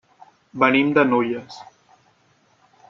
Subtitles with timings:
[0.63, 1.61] Venim de Nulles.